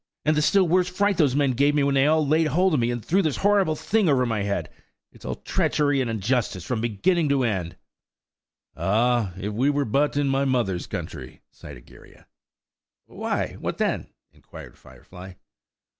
[0.25, 2.79] And the still worse fright those men gave me when they all laid hold of
[2.79, 4.67] me and threw this horrible thing over my head!
[5.11, 7.75] It's all treachery and injustice from beginning to end."
[8.75, 9.31] "Ah!
[9.37, 12.25] if we were but in my mother's country!" sighed Egeria.
[13.05, 15.33] "Why, what then?" inquired Firefly.